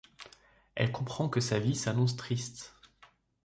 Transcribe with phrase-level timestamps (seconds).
[0.73, 2.73] Elle comprend que sa vie s'annonce triste.